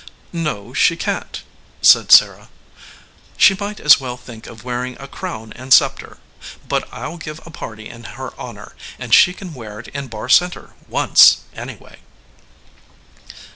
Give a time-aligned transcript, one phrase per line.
[0.33, 1.43] "No, she can t,"
[1.83, 2.49] said Sarah.
[3.37, 6.17] "She might as well think of wearing a crown and scepter.
[6.67, 10.07] But I ll give a party in her honor, and she can wear it in
[10.07, 11.99] Barr Center once, anyway."